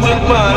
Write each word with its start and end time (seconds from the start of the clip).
magic 0.00 0.28
man. 0.28 0.55